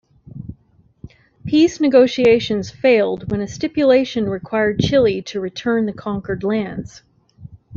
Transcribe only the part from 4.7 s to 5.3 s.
Chile